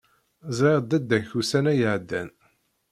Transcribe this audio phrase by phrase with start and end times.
[0.57, 2.29] Ẓriɣ dadda-k ussan-a iεeddan.